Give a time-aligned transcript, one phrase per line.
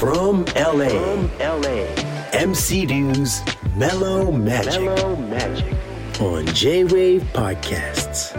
[0.00, 1.86] From LA, from LA,
[2.32, 3.40] MC Dew's
[3.76, 5.74] Mellow Magic, Mellow Magic.
[6.20, 8.32] on J Wave Podcasts.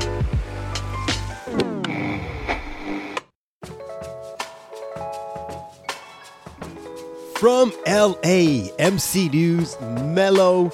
[7.36, 10.72] From LA, MC Dew's Mellow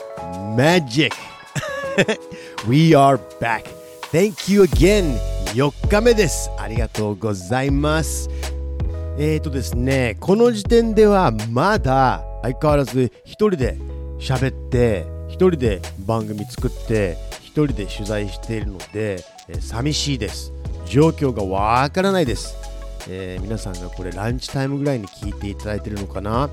[0.55, 1.13] Magic.
[2.67, 3.65] We are back.
[4.11, 5.19] Thank you again.
[5.53, 6.49] 4日目です。
[6.57, 8.29] ありがとうございます。
[9.20, 13.76] えーとですね、この時点ではまだ相変わらず一人で
[14.20, 20.52] 喋って、一人で番組作って、一人で取材しているので、えー寂しいです。
[20.86, 22.54] 状況がわからないです。
[23.08, 26.48] えー皆さんがこれランチタイムぐらいに聞いていただいてるのかな、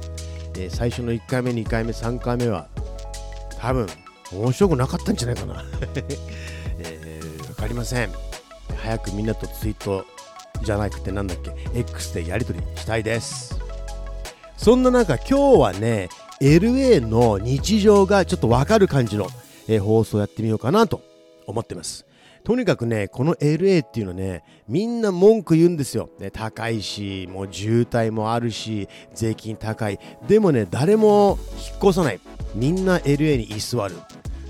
[0.57, 2.67] え最初の1回目、2回目、3回目は
[3.59, 3.85] 多分
[4.33, 5.63] 面白くなかったんじゃないかな。
[6.79, 8.09] えー、わかりません。
[8.75, 10.03] 早くみんなとツイート
[10.65, 13.57] じゃなくてなんだっけ？X でやり取りしたいです。
[14.57, 16.09] そんな中今日はね
[16.41, 19.27] LA の日常がちょっとわかる感じの、
[19.67, 21.01] えー放送やってみようかなと
[21.45, 22.05] 思ってます。
[22.43, 29.99] とにかくねこの LA っていうのねみんな文句言うんですよ、ね、高いしもう渋滞もあるし税金高い。
[30.27, 32.19] でもね誰も引っ越さない。
[32.55, 33.95] みんな LA に居座る。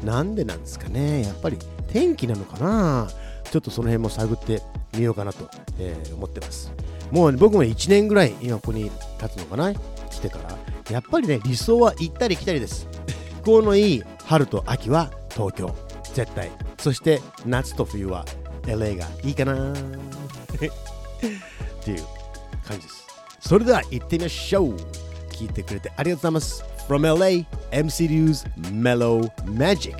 [0.04, 1.23] なんでなんですかね。
[1.23, 1.58] やっぱり
[1.92, 3.09] 天気なのかな。
[3.52, 4.61] ちょっとその辺も探って
[4.96, 6.72] みようかなと、えー思ってます。
[7.12, 8.86] もう、僕も1年ぐらい今ここに
[9.22, 10.58] 立つのかな来てから。
[10.90, 12.88] やっぱりね、理想は行ったり来たりです。
[13.44, 15.76] 気候のいい春と秋は東京。
[16.14, 16.52] 絶対。
[16.80, 18.26] そして夏と冬は
[18.64, 19.76] LA がいいかな っ
[20.56, 22.04] ていう
[22.68, 23.06] 感じです。
[23.40, 24.76] それでは行ってみましょう。
[25.32, 26.64] 聞いてくれてありがとうございます。
[26.88, 29.96] From LA, MC Dew's Mellow Magic.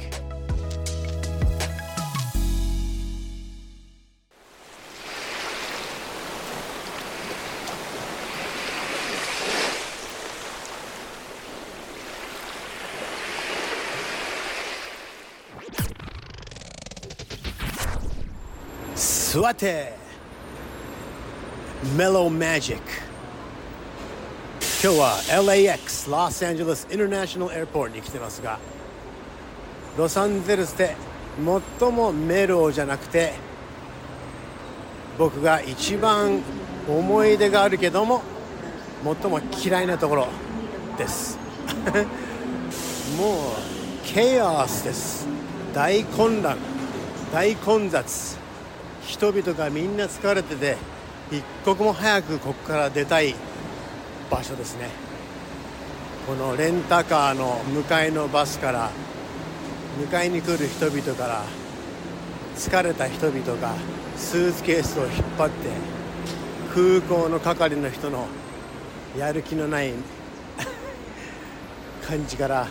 [19.36, 19.92] 座って
[21.98, 22.84] メロマジック
[24.82, 28.60] 今日は LAX ロサンゼルスインターナショナルエアポートに来てますが
[29.98, 30.96] ロサンゼルスで
[31.80, 33.34] 最もメロじゃなくて
[35.18, 36.42] 僕が一番
[36.88, 38.22] 思い出があるけども
[39.04, 40.28] 最も嫌いなところ
[40.98, 41.38] です。
[43.20, 45.28] もうケアスです。
[45.74, 46.58] 大混乱。
[47.34, 48.45] 大混雑。
[49.08, 50.78] 人々がみんな疲れてて
[51.32, 53.36] 一刻も早くここから出たい
[54.30, 54.90] 場所ですね。
[56.28, 58.90] このレンタカーの迎えのバスから
[60.12, 61.44] 迎えに来る人々から
[62.56, 63.74] 疲れた人々が
[64.18, 65.70] スーツケースを引っ張って
[66.74, 68.28] 空港の係の人の
[69.18, 69.94] やる気のない
[72.08, 72.68] 感じから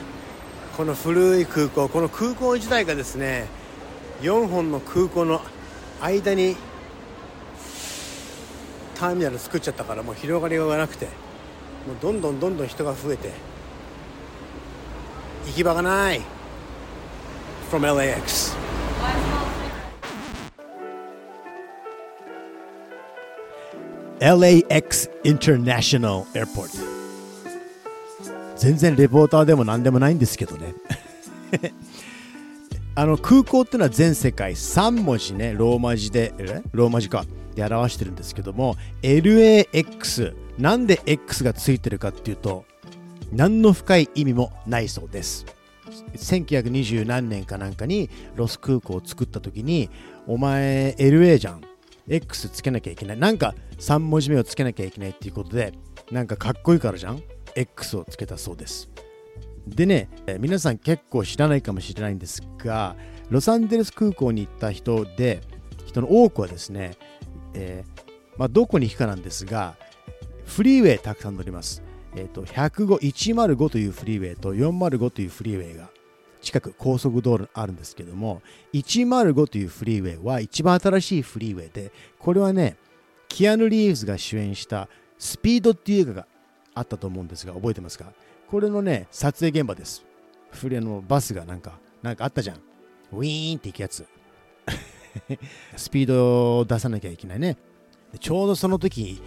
[0.77, 3.47] この古い空港この空港自体がですね
[4.23, 5.41] 4本の空港の
[6.05, 6.55] 間に
[8.95, 13.31] ターミナル作っちゃったからもう広がりがなくてもうどんどんどんどん人が増えて
[15.47, 16.21] 行き場がない。
[17.71, 18.55] From LAX
[24.21, 26.71] LAX International Airport
[28.57, 30.75] 全然レポーターでも何でもないんですけどね。
[32.97, 35.53] あの空港っていうのは全世界3文字ね。
[35.53, 36.33] ローマ字で
[36.73, 37.25] ローマ字か。
[37.55, 42.65] で表してるんですけども LAX なんで X がついてるかっていうと
[43.31, 45.47] 何の深い意味もないそうです。
[46.17, 49.89] 1920何年かなんかにロス空港を作った時に
[50.27, 51.63] お前 LA じゃん。
[52.09, 53.19] X つけなきゃいけない。
[53.19, 55.73] なんか3文字目をつけなきゃいけないっていうことで
[56.11, 57.23] なんかかっこいいからじゃん。
[57.55, 58.91] X をつけたそうです。
[59.67, 60.09] でね、
[60.41, 62.97] 皆さん結構知らないかもしれないんですが、
[63.31, 65.41] ロサンゼルス空港に行った人で、
[65.87, 66.97] 人の多くはですね、
[67.55, 68.05] えー
[68.37, 69.77] まあ、どこに行くかなんですが、
[70.45, 71.83] フリーウェイたくさん乗ります。
[72.17, 75.89] えっ、と、105、105というフリーウェイと405というフリーウェイが
[76.43, 82.77] 近く高速道路あるんですけども、105というフリーウェイは一番新しいフリーウェイで、これはね、
[83.29, 84.89] キアヌ・リーブズが主演した
[85.19, 86.27] スピードっていう映画が
[86.75, 88.13] あったと思うんですが、覚えてますか？
[88.55, 90.05] これのね、撮影現場です。
[90.53, 92.61] フレのバスがなんか、なんかあったじゃん。
[93.11, 94.07] ウィーンって行くやつ。
[95.75, 97.57] スピードを出さなきゃいけないね。
[98.21, 99.21] ちょうどその時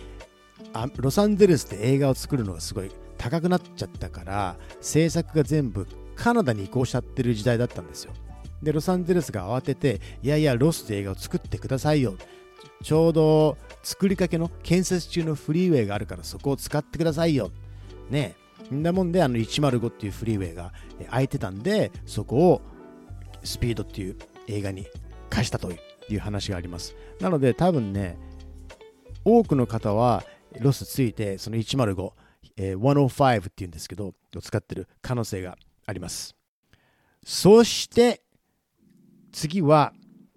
[0.72, 5.86] あ、ロサンゼルスで映画を作るのがすごい高くなっちゃったから、制作が全部
[6.16, 8.14] カナダに移行しちゃってる時代だったんですよ。
[8.64, 12.16] で、ロサンゼルスが慌てて、いやいや、ロスで映画を作ってくださいよ。
[12.82, 17.52] ちょうど作りかけの建設中のフリーウェイがあるからそこを使ってくださいよ。
[18.10, 20.74] ねえんなもんであの105っていうフリーウェイが
[21.10, 22.62] 空いてたんでそこを
[23.44, 24.18] スピードっていう
[24.48, 24.88] 映画に
[25.30, 26.96] 貸したという話があります。
[27.20, 28.18] なので多分ね
[29.24, 30.24] 多くの方は
[30.60, 32.12] ロスついてその105、
[32.58, 36.36] えー、105っていうんですけどを使ってる可能性があります。
[37.26, 38.22] そして
[39.32, 39.94] 次は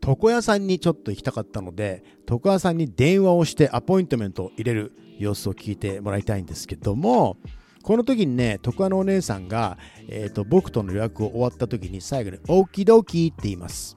[0.06, 7.36] 床屋さんにちょっと行きたかったので床屋さんに電話をしてアポイントメントを入れる様子を聞いてもらいたいんですけども
[7.82, 9.78] この時にね床屋のお姉さんが、
[10.08, 13.96] えーと、僕との予約を終わった時に最後に「オーキドキ」って言います。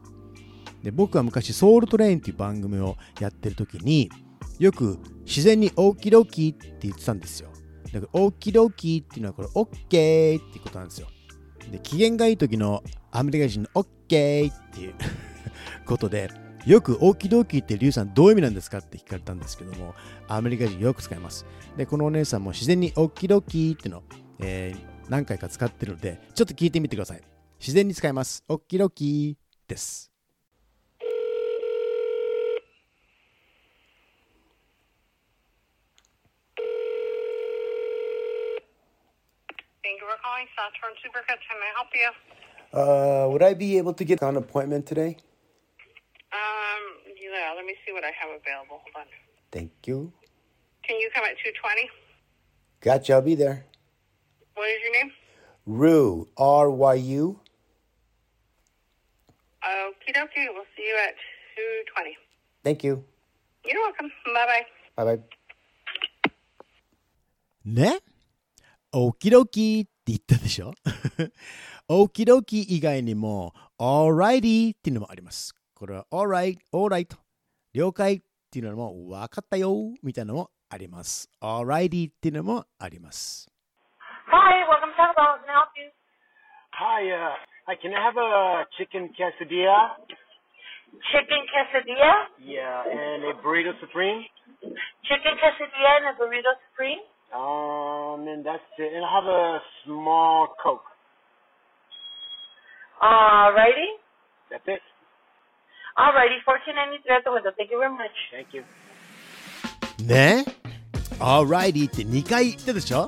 [0.84, 4.10] で僕は昔ソウルトレインっていう番組をやってる時に
[4.60, 7.50] よく自然にオーキドキって言ってたんですよ。
[7.94, 11.08] だからオーキドキっていうのはこれオッケーっていうことなんですよ。
[11.72, 14.94] で機嫌がいい時のアメリカ人のオッケーっていう
[15.86, 16.30] ことで
[16.66, 19.94] よくオーキドーキーってリュウさんどういう意味なんですかって聞かれたんですけども
[20.30, 21.46] アメリカ人よく使います
[21.76, 24.04] でこのお姉さんも自然にオーキドーキーっていうのを、
[24.40, 27.22] えー、何回か使ってるのでちょっと聞いてみてください
[27.60, 30.10] 自然に使いますオッキドキーです
[39.84, 41.44] Thank you for calling Saturn Supercuts.
[41.50, 42.10] How may I help you?
[42.74, 45.18] Uh, would I be able to get an appointment today?
[47.63, 48.83] Um, yeah, let me see what I have available.
[48.83, 49.07] Hold on.
[49.53, 50.13] Thank you.
[50.83, 51.89] Can you come at 220?
[52.81, 53.65] Gotcha, I'll be there.
[54.55, 55.13] What is your name?
[55.67, 57.41] Ryu, R Y U.
[59.63, 60.47] Okie dokie.
[60.53, 61.15] We'll see you at
[61.95, 62.17] 220.
[62.65, 63.05] Thank you.
[63.65, 64.11] You're welcome.
[64.27, 65.05] Bye bye.
[65.05, 65.23] Bye bye.
[67.65, 67.99] ね
[68.93, 70.73] オキドキって言ったでしょ
[71.89, 75.55] オキドキ以外にも Alrighty っていうのもあります。
[75.75, 77.15] これは Alright, Alright
[77.74, 78.22] 了解っ
[78.52, 79.74] ていうのも分かったよ
[80.04, 81.28] みたいなのもあります。
[81.42, 83.50] Alrighty っていうのもあります。
[84.30, 85.42] Hi, welcome to Taco Bell.
[85.42, 85.90] Can I help you?
[86.70, 87.34] Hi, uh,
[87.66, 89.98] hi, can I have a chicken quesadilla?
[91.10, 92.30] Chicken quesadilla?
[92.46, 94.22] Yeah, and a burrito supreme.
[94.62, 97.02] Chicken quesadilla and a burrito supreme?
[97.34, 98.94] Um, and that's it.
[98.94, 100.86] And I have a small Coke.
[103.02, 103.98] Alrighty.
[104.52, 104.82] That's it.
[105.96, 106.42] Alrighty.
[106.46, 107.52] 1493 at the window.
[107.58, 108.12] Thank you very much.
[108.32, 108.64] Thank you.
[110.06, 110.44] ね
[111.20, 113.08] Alrighty って2回言ったでしょ？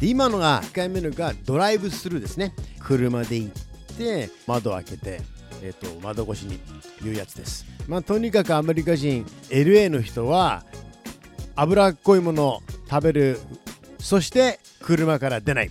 [0.00, 5.20] で今のが1回目のがドライブスルーですね車で行って窓開けて、
[5.62, 6.58] えっと窓越しに
[7.02, 10.64] 言うやつですまあとにかくアメリカ人 LA の人は
[11.54, 13.38] 脂っこいものを食べる
[14.00, 15.70] そして車から出ない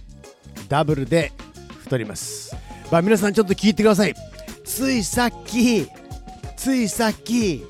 [0.69, 1.33] ダブルで
[1.81, 2.55] 太ります
[2.89, 4.15] まあ皆さんちょっと聞いてください
[4.63, 5.87] ついさっき
[6.63, 7.65] ついさっき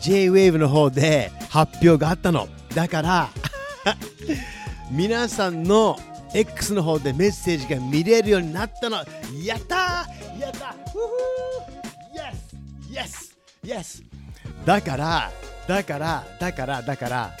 [0.00, 3.28] J-WAVE の方で発表があったのだから
[4.90, 5.96] 皆さんの
[6.34, 8.96] X の方でメッセージが見れるようになったの
[9.40, 13.06] やったーやったふふー Yes!
[13.62, 14.02] Yes!
[14.02, 14.02] Yes!
[14.66, 15.30] だから
[15.68, 17.36] だからだからだから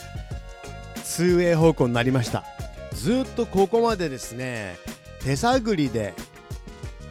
[0.98, 2.44] 2way 方向になりました
[2.92, 4.76] ずっとここまでですね
[5.24, 6.14] 手探りで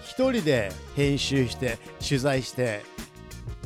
[0.06, 2.94] 一人で編集して取材して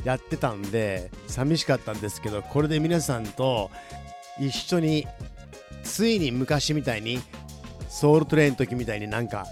[0.04, 3.70] やってたんで寂しかったんですけどこれで皆さんと
[4.38, 5.06] 一緒に
[5.82, 7.20] ついに昔みたいに
[7.88, 9.46] Soul Train の時みたいになんか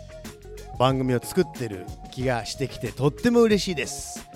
[0.79, 4.27] 番組を作ってる気がしてきてとっても嬉しいです。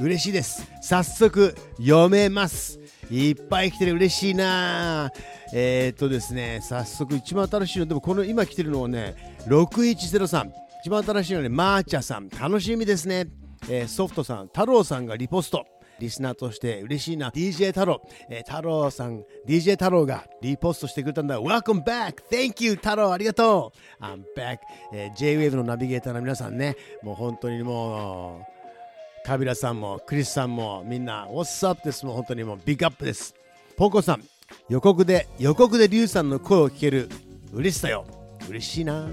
[0.00, 0.70] 嬉しいです。
[0.80, 2.78] 早速読めます。
[3.10, 3.94] いっぱい来てる。
[3.94, 5.10] 嬉しいな。
[5.52, 10.50] えー、っとですね早速一番新しいのでもこの今来てるのはね6103
[10.82, 12.28] 一番新しいのはねマーチャさん。
[12.28, 13.26] 楽しみですね。
[13.68, 15.66] えーソフトさん、太郎さんがリポスト。
[16.00, 17.30] リスナーとして嬉しいな。
[17.30, 18.00] DJ 太郎、
[18.30, 21.40] えー太郎さん、DJ 太郎がリポストしてくれたんだ。
[21.40, 22.22] Welcome back!
[22.30, 22.76] Thank you!
[22.76, 24.58] 太郎、ありがとう !I'm back!、
[24.92, 31.82] えー J-Wave のナビゲーターの皆さんね、もう本当にもう、カビラさんも、クリスさんも、みんな、What's up?
[31.84, 32.06] です。
[32.06, 33.34] もう本当にもうビッグアップです。
[33.76, 34.22] ポコさん、
[34.68, 37.08] 予告で、予告でリュウさんの声を聞ける
[37.52, 38.04] 嬉しさよ。
[38.48, 39.08] 嬉しいな。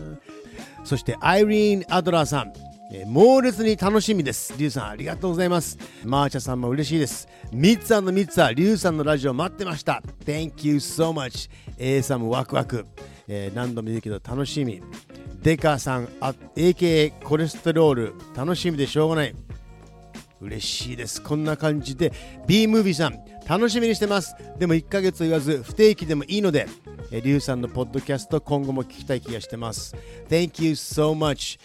[0.84, 2.54] そしてアイリーン・アドラーさん、
[2.96, 4.54] えー猛烈に楽しみです。
[4.58, 5.78] リュウさん、ありがとうございます。
[6.06, 7.28] マーチャさんも嬉しいです。
[7.52, 10.02] ミッツァのミッツァ、リュウさんのラジオ待ってました。
[10.26, 11.50] Thank you so much.
[11.78, 12.86] A さんもワクワク。
[13.28, 14.82] えー何度も言うけど楽しみ。
[15.42, 16.06] デカさん、
[16.56, 19.36] AKA コレステロール、楽しみでしょうがない。
[20.46, 21.22] 嬉しいです。
[21.22, 22.12] こんな感じで
[22.48, 24.36] B ムービーさん楽しみにしてます。
[24.58, 26.68] でも1ヶ月言わず不定期でもいいので、
[27.12, 29.96] リュウさんのポッドキャスト今後も聞きたい気がしてます。
[30.30, 31.60] Thank you so much.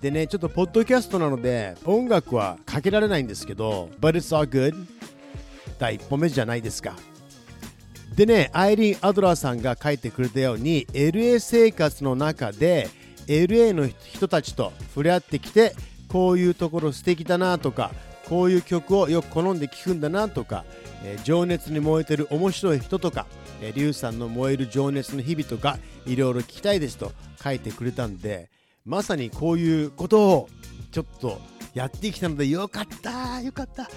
[0.00, 4.74] でね、ちょっとポッドキャストなので音楽はかけられないんですけど、But it's all good.
[5.78, 6.96] 第一歩目じゃないですか。
[8.14, 12.88] でねアイリーン・アドラーさんが書いてくれたように LA 生活の中で
[13.26, 15.74] LA の人たちと触れ合ってきて
[16.08, 17.92] こういうところ素敵だなとか
[18.28, 20.64] こういう曲をよく好んで聴くんだなとか、
[21.04, 23.26] えー情熱に燃えてる面白い人とか、
[23.60, 28.50] えー、リュウさんの燃える情熱の日々とかいろいろ聞きたいですと書いてくれたんで
[28.84, 30.48] まさにこういうことを
[30.92, 31.40] ちょっと
[31.74, 33.88] やってきたのでよかったよかった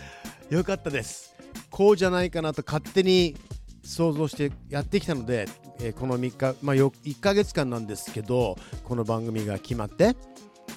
[0.50, 1.36] よかったです。
[1.70, 3.36] こうじゃないかなと勝手に
[3.84, 5.48] 想像してやってきたので、
[5.80, 10.14] えーこの3日、まあ、1ヶ月間なんですけどこの番組が決まってよ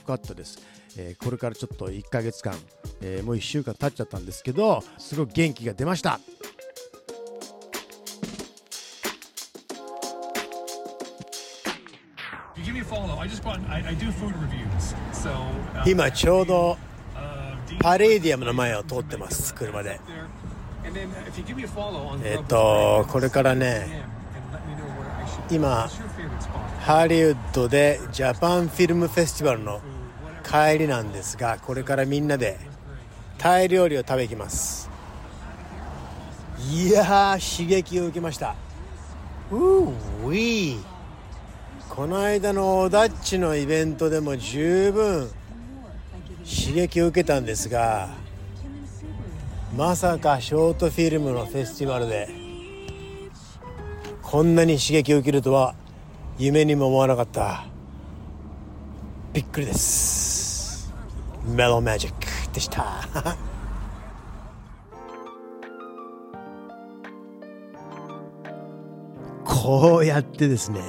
[0.07, 0.59] かったです、
[0.97, 2.55] えー、これからちょっと1か月間、
[3.01, 6.21] えー、もう1週間経っちゃったんですけどすごく元気が出ました。
[15.87, 16.77] 今ちょうど
[17.81, 20.01] パレーディアムの前を通ってます車で。
[22.25, 24.05] えっとこれからね
[25.51, 25.89] 今
[26.81, 29.81] ハリウッドでジャパンフィルムフェスティバルの
[30.43, 32.59] 帰りなんですがこれからみんなで
[33.39, 34.91] タイ料理を食べ行きます。
[36.71, 38.55] いや刺激を受けました。
[39.51, 39.59] うー
[40.25, 40.83] ウィー
[41.89, 45.31] この間のオダッチのイベントでも十分
[46.45, 48.09] 刺激を受けたんですが
[49.77, 52.29] まさかショートフィルムのフェスティバルで
[54.23, 55.75] こんなに刺激を受けるとは
[56.39, 57.67] 夢にも思わなかった。
[59.35, 60.32] びっくりです。
[61.45, 63.37] メロマジックでした。
[69.45, 70.81] こうやってですね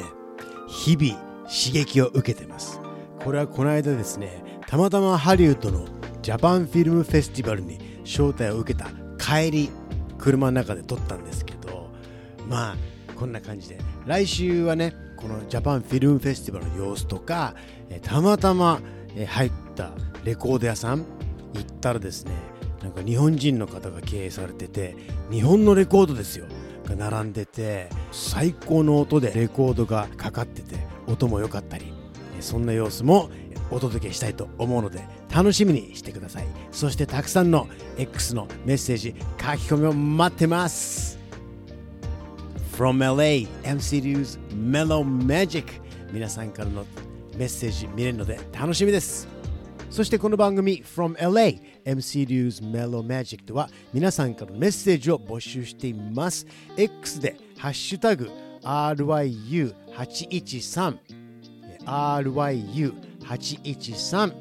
[0.67, 2.79] 日々刺激を受けてます。
[3.23, 5.85] これはこの間ですねたまたまハリウッドの
[6.21, 9.69] ジャパンフィルムフェスティバルに招待を受けた帰り
[10.17, 11.89] 車の中で撮ったんですけど
[12.47, 12.75] まあ
[13.15, 17.55] こんな感じで来週はねこのジャパンフィルムフェスティバルの様子とか
[18.01, 18.81] たまたま
[19.27, 19.91] 入った
[20.23, 21.05] レコード屋さん？
[21.53, 22.31] 行ったらですね
[22.81, 24.95] なんか日本人の方が経営されてて
[25.31, 26.45] 日本のレコードですよ。
[26.85, 30.75] が並んでて最高の音でレコードがかかってて
[31.07, 31.93] 音も良かったり
[32.41, 33.29] そんな様子も
[33.71, 35.01] お届けしたいと思うので
[35.33, 36.47] 楽しみにしてください。
[36.71, 41.17] そしてたくさんの X のメッセージ書き込みを待ってます。
[42.77, 45.65] From LA MCDU's Mellow Magic
[46.11, 46.85] 皆さんからの
[47.37, 49.32] メッセージ見れるので楽しみです。
[49.93, 56.47] そしてこの番組 From LA MCD's Mellow Magic では皆さんからのメッセージを募集しています。
[56.75, 58.31] X でハッシュタグ
[58.63, 60.97] RYU813
[61.85, 64.33] RYU813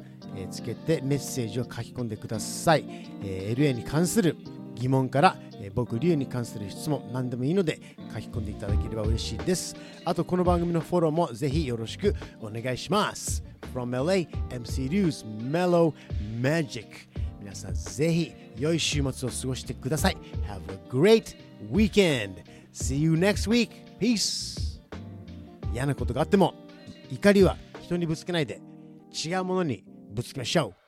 [0.49, 2.85] つけてメッセージを書き込んでください、
[3.21, 4.35] え LA に関する
[4.75, 7.79] 疑問から、えー僕、リュウに関する質問、何でもいいので
[8.13, 9.75] 書き込んでいただければ嬉しいです。
[10.05, 13.43] あと、この番組のフォローもぜひよろしくお願いします。
[13.73, 15.93] From LA, MC リュウ 's Mellow
[16.41, 16.85] Magic
[17.39, 20.17] 皆さんぜひ良い週末を過ごしてください。
[20.47, 21.35] Have a great
[21.71, 22.43] weekend!
[22.71, 23.69] See you next week!
[23.99, 24.79] Peace!
[25.73, 26.53] 嫌なことがあっても
[27.11, 28.61] 怒りは人にぶつけないで
[29.11, 30.82] 違うものにぶつけましょう